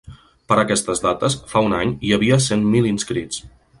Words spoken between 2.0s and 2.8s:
hi havia cent